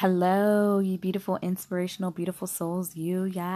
[0.00, 2.96] Hello, you beautiful, inspirational, beautiful souls.
[2.96, 3.46] You, yes.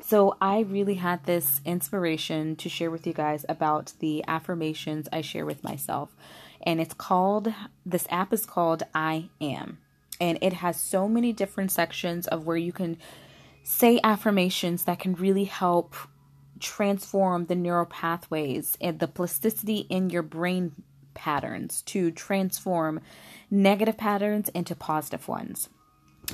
[0.00, 5.20] So, I really had this inspiration to share with you guys about the affirmations I
[5.20, 6.16] share with myself.
[6.62, 7.52] And it's called,
[7.84, 9.76] this app is called I Am.
[10.18, 12.96] And it has so many different sections of where you can
[13.62, 15.94] say affirmations that can really help
[16.58, 20.72] transform the neural pathways and the plasticity in your brain
[21.14, 23.00] patterns to transform
[23.50, 25.68] negative patterns into positive ones.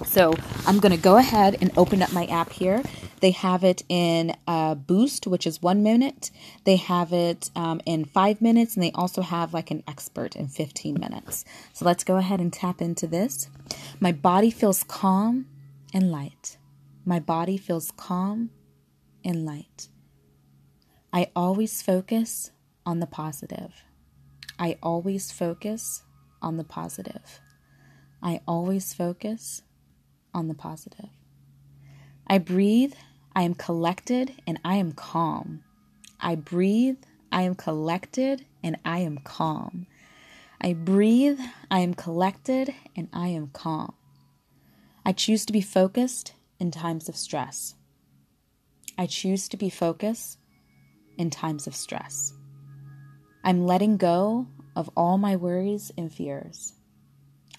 [0.04, 0.34] So
[0.66, 2.82] I'm going to go ahead and open up my app here.
[3.20, 6.30] They have it in uh, Boost, which is one minute.
[6.64, 10.46] They have it um, in five minutes, and they also have like an expert in
[10.46, 11.44] 15 minutes.
[11.72, 13.48] So let's go ahead and tap into this.
[13.98, 15.46] My body feels calm
[15.92, 16.58] and light.
[17.04, 18.50] My body feels calm
[19.24, 19.88] and light.
[21.12, 22.52] I always focus
[22.86, 23.84] on the positive.
[24.58, 26.02] I always focus
[26.42, 27.40] on the positive.
[28.22, 29.62] I always focus
[30.34, 31.10] on the positive.
[32.26, 32.94] I breathe,
[33.34, 35.62] I am collected, and I am calm.
[36.20, 36.98] I breathe,
[37.30, 39.86] I am collected, and I am calm.
[40.60, 41.38] I breathe,
[41.70, 43.94] I am collected, and I am calm.
[45.04, 47.76] I choose to be focused in times of stress.
[48.98, 50.38] I choose to be focused
[51.16, 52.32] in times of stress.
[53.44, 56.72] I'm letting go of all my worries and fears.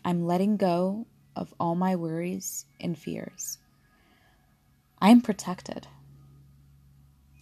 [0.05, 3.57] I'm letting go of all my worries and fears.
[5.01, 5.85] I am protected.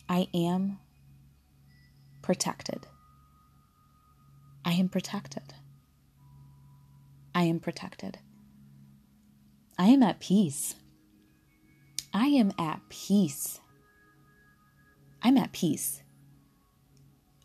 [0.09, 0.79] I am
[2.23, 2.87] protected.
[4.65, 5.53] I am protected.
[7.35, 8.17] I am protected.
[9.77, 10.73] I am at peace.
[12.15, 13.59] I am at peace.
[15.21, 16.01] I'm at peace.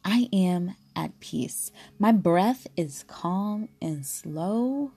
[0.02, 1.72] I am at peace.
[1.98, 4.92] My breath is calm and slow.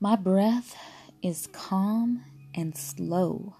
[0.00, 0.76] My breath
[1.22, 3.56] is calm and slow.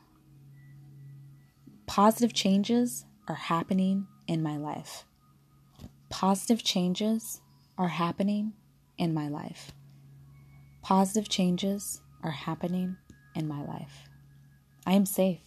[1.86, 5.04] Positive changes are happening in my life.
[6.08, 7.40] Positive changes
[7.78, 8.52] are happening
[8.98, 9.72] in my life.
[10.82, 12.96] Positive changes are happening
[13.34, 14.08] in my life.
[14.86, 15.40] I am safe.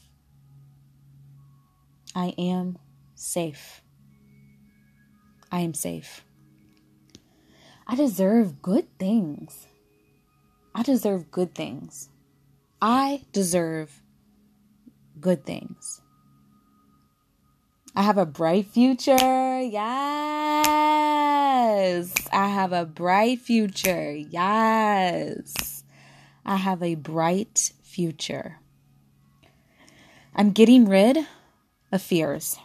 [2.15, 2.77] I am
[3.15, 3.81] safe.
[5.55, 6.25] I am safe.
[7.87, 9.67] I deserve good things.
[10.75, 12.09] I deserve good things.
[12.81, 14.01] I deserve
[15.17, 16.01] good things.
[17.95, 19.61] I have a bright future.
[19.61, 19.79] Yes.
[22.33, 24.11] I have a bright future.
[24.11, 25.85] Yes.
[26.45, 28.59] I have a bright future.
[30.35, 31.19] I'm getting rid
[31.93, 32.57] of fears.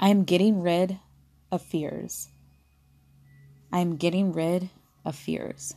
[0.00, 1.00] I am getting rid
[1.50, 2.28] of fears.
[3.72, 4.70] I am getting rid
[5.04, 5.74] of fears.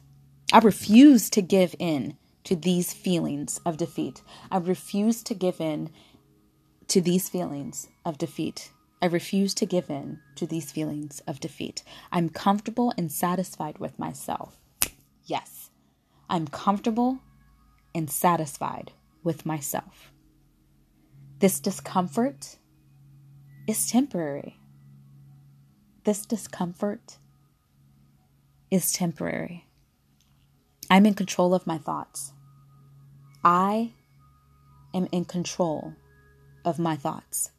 [0.52, 4.22] I refuse to give in to these feelings of defeat.
[4.52, 5.90] I refuse to give in
[6.88, 8.72] to these feelings of defeat.
[9.02, 11.84] I refuse to give in to these feelings of defeat.
[12.12, 14.58] I'm comfortable and satisfied with myself.
[15.24, 15.70] Yes,
[16.30, 17.20] I'm comfortable
[17.96, 18.92] and satisfied
[19.24, 20.12] with myself.
[21.40, 22.58] This discomfort
[23.68, 24.59] is temporary
[26.10, 27.20] this discomfort
[28.72, 29.68] is temporary.
[30.90, 32.34] I'm in control of my thoughts.
[33.44, 33.92] I
[34.92, 35.94] am in control
[36.66, 37.52] of my thoughts.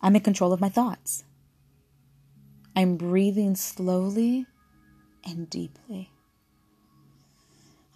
[0.00, 1.24] I'm in control of my thoughts.
[2.76, 4.46] I'm breathing slowly
[5.24, 6.12] and deeply.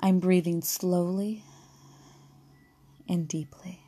[0.00, 1.44] I'm breathing slowly
[3.08, 3.83] and deeply.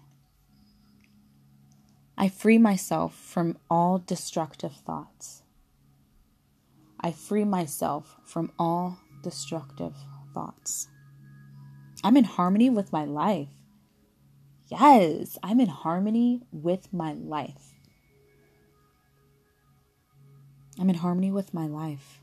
[2.19, 5.43] I free myself from all destructive thoughts.
[6.99, 9.94] I free myself from all destructive
[10.32, 10.88] thoughts.
[12.03, 13.49] I'm in harmony with my life.
[14.69, 17.75] Yes, I'm in harmony with my life.
[20.81, 22.21] I'm in harmony with my life.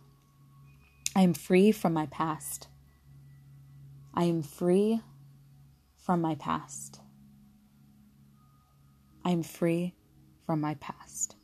[1.16, 2.68] I am free from my past.
[4.16, 5.02] I am free
[5.96, 7.00] from my past.
[9.26, 9.94] I am free
[10.46, 11.36] from my past.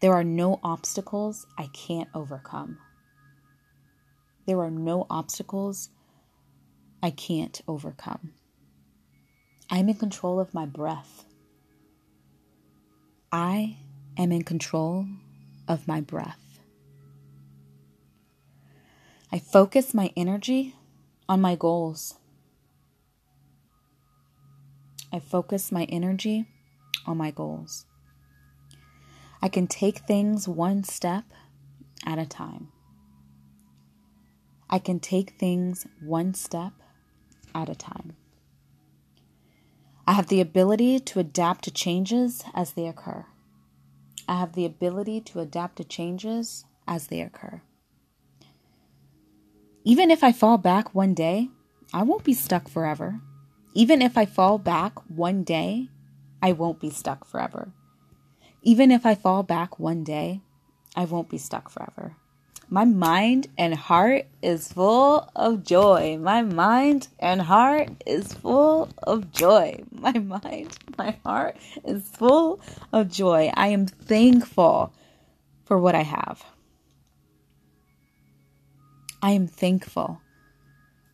[0.00, 2.78] There are no obstacles I can't overcome.
[4.46, 5.90] There are no obstacles
[7.02, 8.32] I can't overcome.
[9.70, 11.24] I'm in control of my breath.
[13.30, 13.76] I
[14.16, 15.06] am in control
[15.68, 16.60] of my breath.
[19.30, 20.74] I focus my energy
[21.28, 22.14] on my goals.
[25.12, 26.46] I focus my energy
[27.10, 27.84] on my goals.
[29.42, 31.24] I can take things one step
[32.06, 32.68] at a time.
[34.70, 36.72] I can take things one step
[37.54, 38.16] at a time.
[40.06, 43.26] I have the ability to adapt to changes as they occur.
[44.28, 47.62] I have the ability to adapt to changes as they occur.
[49.84, 51.48] Even if I fall back one day,
[51.92, 53.20] I won't be stuck forever.
[53.74, 55.88] Even if I fall back one day,
[56.42, 57.72] I won't be stuck forever.
[58.62, 60.40] Even if I fall back one day,
[60.96, 62.16] I won't be stuck forever.
[62.72, 66.18] My mind and heart is full of joy.
[66.20, 69.82] My mind and heart is full of joy.
[69.90, 72.60] My mind, my heart is full
[72.92, 73.50] of joy.
[73.54, 74.92] I am thankful
[75.64, 76.44] for what I have.
[79.20, 80.20] I am thankful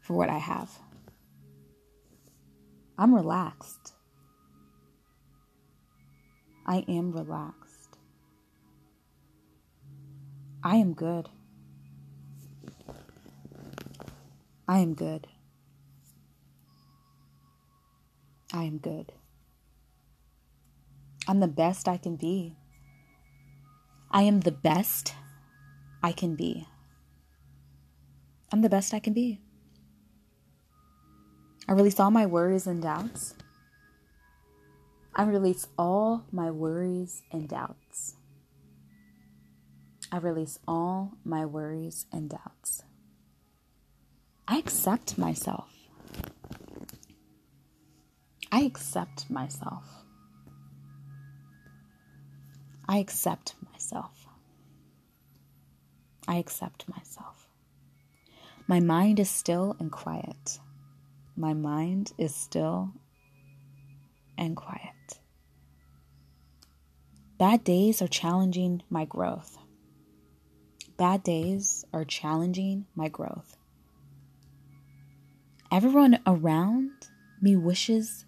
[0.03, 0.71] for what I have.
[2.99, 3.86] I'm relaxed.
[6.69, 7.97] I am relaxed.
[10.65, 11.29] I am good.
[14.67, 15.29] I am good.
[18.53, 19.13] I am good.
[21.29, 22.57] I'm the best I can be.
[24.11, 25.15] I am the best
[26.03, 26.67] I can be.
[28.53, 29.41] I'm the best I can be.
[31.69, 33.36] I release all my worries and doubts.
[35.19, 38.17] I release all my worries and doubts.
[40.13, 42.83] I release all my worries and doubts.
[44.47, 45.71] I accept myself.
[48.53, 49.85] I accept myself.
[52.87, 54.27] I accept myself.
[56.29, 57.49] I accept myself.
[58.67, 60.59] My mind is still and quiet.
[61.37, 62.93] My mind is still
[64.39, 65.21] and quiet.
[67.39, 69.59] Bad days are challenging my growth.
[70.97, 73.57] Bad days are challenging my growth.
[75.71, 76.93] Everyone around
[77.43, 78.25] me wishes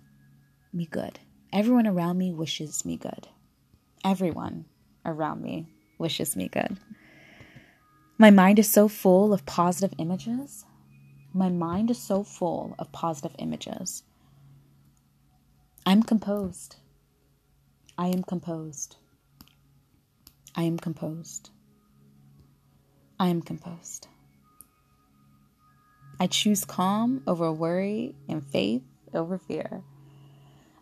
[0.72, 1.18] me good.
[1.52, 3.28] Everyone around me wishes me good.
[4.04, 4.66] Everyone
[5.06, 5.66] around me
[5.98, 6.76] wishes me good.
[8.18, 10.66] My mind is so full of positive images.
[11.32, 14.02] My mind is so full of positive images.
[15.88, 16.76] I'm composed.
[17.96, 18.96] I am composed.
[20.54, 21.48] I am composed.
[23.18, 24.06] I am composed.
[26.20, 28.82] I choose calm over worry and faith
[29.14, 29.82] over fear.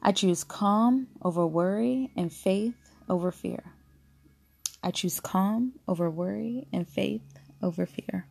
[0.03, 2.75] I choose calm over worry and faith
[3.09, 3.63] over fear.
[4.83, 7.23] I choose calm over worry and faith
[7.63, 8.27] over fear.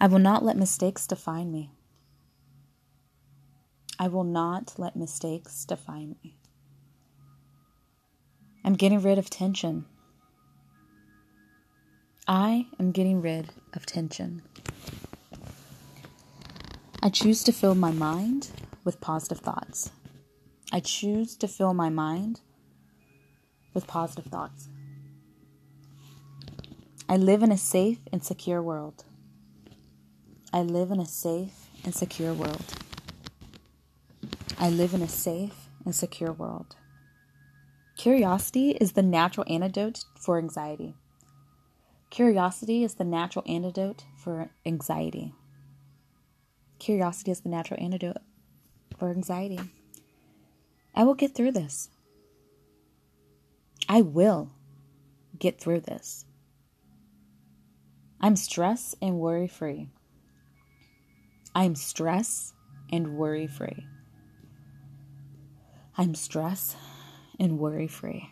[0.00, 1.72] I will not let mistakes define me.
[3.98, 6.36] I will not let mistakes define me.
[8.64, 9.84] I'm getting rid of tension.
[12.26, 14.42] I am getting rid of tension.
[17.02, 18.50] I choose to fill my mind
[18.82, 19.90] with positive thoughts.
[20.72, 22.40] I choose to fill my mind
[23.74, 24.68] with positive thoughts.
[27.08, 29.04] I live in a safe and secure world.
[30.52, 32.83] I live in a safe and secure world.
[34.64, 36.76] I live in a safe and secure world.
[37.98, 40.94] Curiosity is the natural antidote for anxiety.
[42.08, 45.34] Curiosity is the natural antidote for anxiety.
[46.78, 48.22] Curiosity is the natural antidote
[48.98, 49.60] for anxiety.
[50.94, 51.90] I will get through this.
[53.86, 54.50] I will
[55.38, 56.24] get through this.
[58.18, 59.90] I'm stress and worry free.
[61.54, 62.54] I'm stress
[62.90, 63.88] and worry free.
[65.96, 66.74] I'm stress
[67.38, 68.30] and worry free.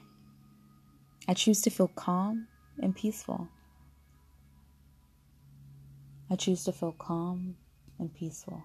[1.28, 2.48] I choose to feel calm
[2.80, 3.48] and peaceful.
[6.28, 7.56] I choose to feel calm
[8.00, 8.64] and peaceful.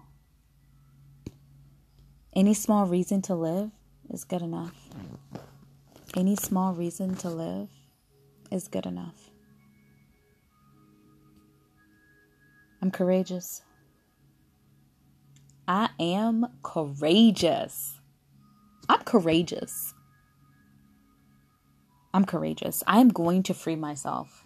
[2.34, 3.70] Any small reason to live
[4.10, 4.88] is good enough.
[6.16, 7.68] Any small reason to live
[8.50, 9.30] is good enough.
[12.82, 13.62] I'm courageous.
[15.68, 17.97] I am courageous.
[18.88, 19.94] I'm courageous.
[22.14, 22.82] I'm courageous.
[22.86, 24.44] I am going to free myself.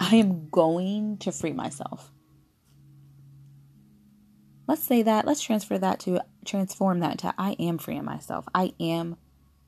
[0.00, 2.12] I am going to free myself.
[4.68, 5.26] Let's say that.
[5.26, 8.46] Let's transfer that to transform that to I am freeing myself.
[8.54, 9.16] I am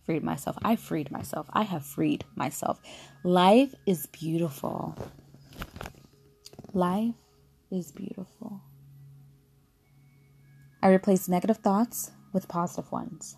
[0.04, 0.56] freed myself.
[0.62, 1.48] I freed myself.
[1.52, 2.80] I have freed myself.
[3.24, 4.96] Life is beautiful.
[6.72, 7.14] Life
[7.70, 8.60] is beautiful.
[10.82, 13.36] I replace negative thoughts with positive ones.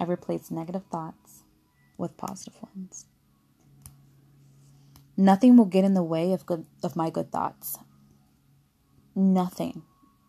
[0.00, 1.44] I replace negative thoughts
[1.96, 3.06] with positive ones.
[5.16, 7.78] Nothing will get in the way of good of my good thoughts.
[9.14, 9.82] Nothing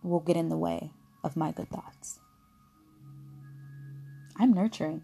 [0.03, 0.91] will get in the way
[1.23, 2.19] of my good thoughts.
[4.37, 5.01] I'm nurturing.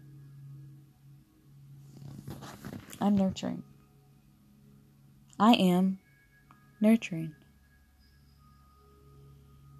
[3.00, 3.64] I'm nurturing.
[5.40, 5.98] I am
[6.80, 7.34] nurturing.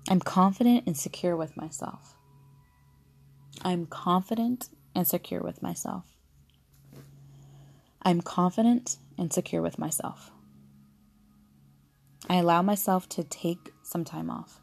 [0.09, 2.17] I'm confident and secure with myself.
[3.61, 6.07] I'm confident and secure with myself.
[8.03, 10.31] I'm confident and secure with myself.
[12.29, 14.61] I allow myself to take some time off.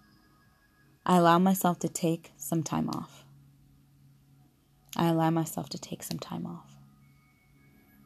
[1.06, 3.26] I allow myself to take some time off.
[4.98, 6.76] I allow myself to take some time off.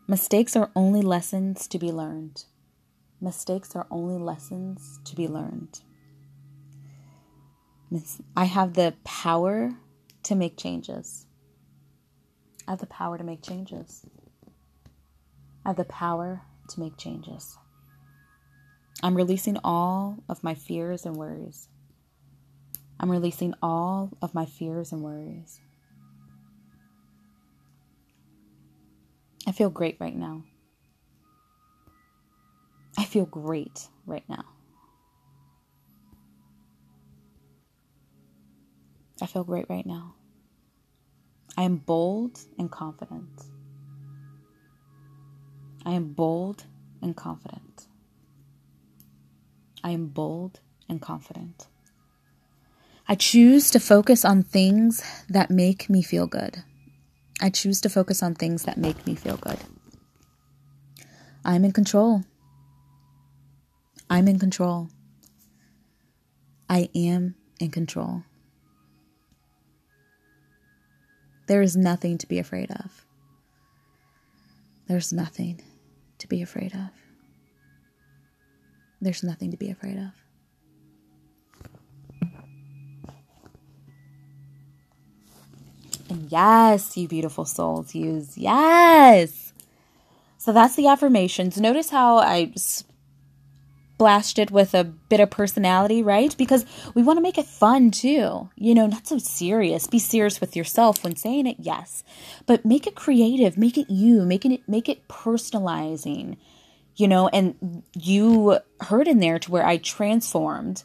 [0.07, 2.43] Mistakes are only lessons to be learned.
[3.21, 5.79] Mistakes are only lessons to be learned.
[8.35, 9.77] I have the power
[10.23, 11.25] to make changes.
[12.67, 14.05] I have the power to make changes.
[15.65, 17.57] I have the power to make changes.
[19.01, 21.67] I'm releasing all of my fears and worries.
[22.99, 25.59] I'm releasing all of my fears and worries.
[29.45, 30.43] I feel great right now.
[32.97, 34.45] I feel great right now.
[39.23, 40.15] I feel great right now.
[41.55, 43.43] I am bold and confident.
[45.85, 46.65] I am bold
[47.01, 47.87] and confident.
[49.81, 51.67] I am bold and confident.
[53.07, 56.61] I choose to focus on things that make me feel good.
[57.39, 59.59] I choose to focus on things that make me feel good.
[61.45, 62.23] I'm in control.
[64.09, 64.89] I'm in control.
[66.69, 68.23] I am in control.
[71.47, 73.05] There is nothing to be afraid of.
[74.87, 75.61] There's nothing
[76.19, 76.89] to be afraid of.
[79.01, 80.11] There's nothing to be afraid of.
[86.09, 89.53] And yes, you beautiful souls, use yes.
[90.37, 91.59] So that's the affirmations.
[91.59, 92.53] Notice how I
[94.03, 96.35] splashed it with a bit of personality, right?
[96.37, 98.49] Because we want to make it fun too.
[98.57, 99.87] You know, not so serious.
[99.87, 102.03] Be serious with yourself when saying it, yes.
[102.45, 106.35] But make it creative, make it you, make it make it personalizing.
[106.97, 110.83] You know, and you heard in there to where I transformed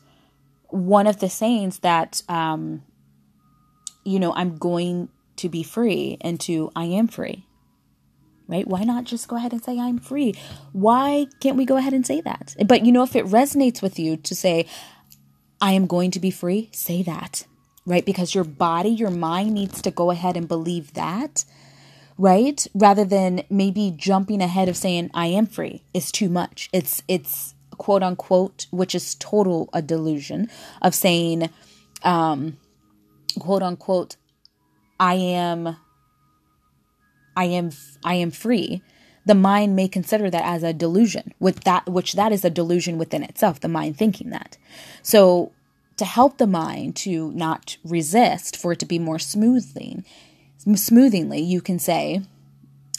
[0.68, 2.84] one of the sayings that um
[4.04, 5.08] you know, I'm going
[5.38, 7.48] to be free into I am free
[8.49, 8.67] right?
[8.67, 10.35] Why not just go ahead and say, I'm free?
[10.73, 12.57] Why can't we go ahead and say that?
[12.67, 14.67] But you know, if it resonates with you to say,
[15.61, 17.47] I am going to be free, say that,
[17.87, 18.05] right?
[18.05, 21.45] Because your body, your mind needs to go ahead and believe that,
[22.17, 22.67] right?
[22.75, 26.69] Rather than maybe jumping ahead of saying, I am free is too much.
[26.73, 30.50] It's, it's, quote unquote, which is total a delusion
[30.83, 31.49] of saying,
[32.02, 32.59] um,
[33.38, 34.17] quote unquote,
[35.00, 35.76] I am
[37.38, 37.71] I am
[38.04, 38.83] I am free,
[39.25, 42.99] the mind may consider that as a delusion, with that which that is a delusion
[42.99, 44.59] within itself, the mind thinking that.
[45.02, 45.52] So
[45.99, 50.02] to help the mind to not resist, for it to be more smoothly,
[50.75, 52.23] smoothingly, you can say,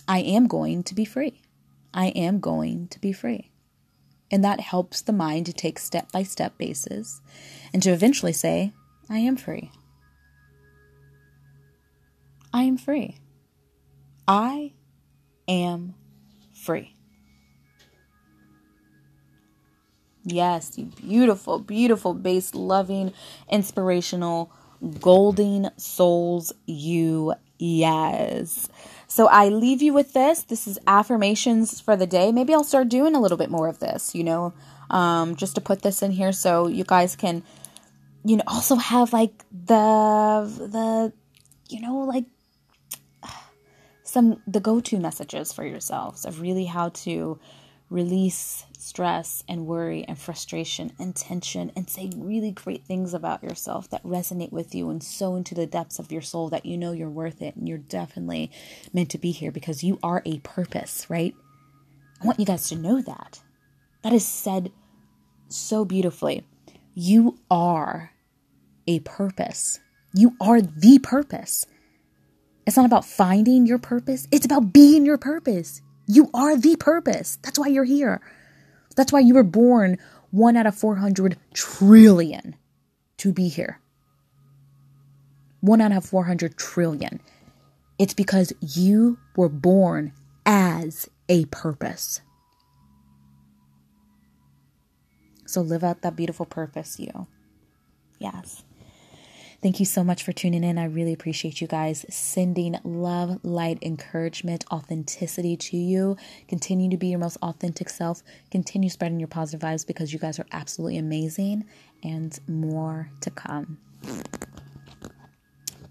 [0.08, 1.42] I am going to be free.
[1.94, 3.52] I am going to be free.
[4.32, 7.20] And that helps the mind to take step by step basis
[7.74, 8.72] and to eventually say,
[9.10, 9.72] I am free.
[12.54, 13.18] I am free.
[14.30, 14.74] I
[15.48, 15.96] am
[16.54, 16.94] free.
[20.24, 23.12] Yes, you beautiful, beautiful, base loving,
[23.50, 24.52] inspirational,
[25.02, 27.34] golden souls, you.
[27.58, 28.70] Yes.
[29.08, 30.44] So I leave you with this.
[30.44, 32.32] This is affirmations for the day.
[32.32, 34.54] Maybe I'll start doing a little bit more of this, you know,
[34.92, 37.42] um, just to put this in here so you guys can,
[38.24, 41.14] you know, also have like the, the,
[41.68, 42.26] you know, like
[44.10, 47.40] some the go-to messages for yourselves of really how to
[47.90, 53.90] release stress and worry and frustration and tension and say really great things about yourself
[53.90, 56.92] that resonate with you and so into the depths of your soul that you know
[56.92, 58.52] you're worth it and you're definitely
[58.94, 61.34] meant to be here because you are a purpose, right?
[62.22, 63.40] I want you guys to know that.
[64.04, 64.72] That is said
[65.48, 66.46] so beautifully.
[66.94, 68.12] You are
[68.88, 69.80] a purpose.
[70.14, 71.66] You are the purpose.
[72.70, 75.82] It's not about finding your purpose, it's about being your purpose.
[76.06, 77.40] You are the purpose.
[77.42, 78.22] That's why you're here.
[78.96, 79.98] That's why you were born
[80.30, 82.56] one out of 400 trillion
[83.18, 83.80] to be here.
[85.62, 87.22] One out of 400 trillion.
[87.98, 90.14] It's because you were born
[90.46, 92.22] as a purpose.
[95.48, 97.26] So live out that beautiful purpose, you.
[98.20, 98.64] Yes.
[99.62, 100.78] Thank you so much for tuning in.
[100.78, 106.16] I really appreciate you guys sending love, light, encouragement, authenticity to you.
[106.48, 108.24] Continue to be your most authentic self.
[108.52, 111.66] Continue spreading your positive vibes because you guys are absolutely amazing
[112.04, 113.78] and more to come.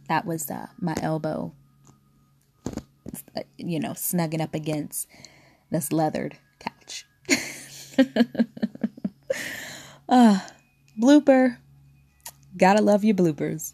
[0.08, 1.52] That was uh, my elbow,
[3.58, 5.06] you know, snugging up against
[5.70, 7.04] this leathered couch.
[10.08, 10.40] uh,
[10.98, 11.58] blooper.
[12.58, 13.72] Gotta love your bloopers.